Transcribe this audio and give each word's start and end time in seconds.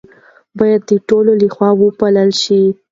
باید 0.59 0.81
د 0.89 0.91
ټولو 1.09 1.31
لخوا 1.43 1.69
وپالل 1.81 2.29
شي. 2.43 2.61